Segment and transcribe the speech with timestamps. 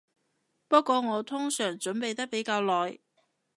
[0.67, 2.97] 不過我通常準備得比較耐